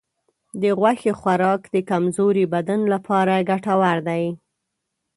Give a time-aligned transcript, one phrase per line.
[0.61, 4.23] د غوښې خوراک د کمزورې بدن لپاره ګټور دی.